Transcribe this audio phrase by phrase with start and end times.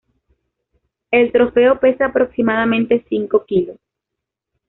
[1.11, 3.77] El trofeo pesa aproximadamente cinco kilos.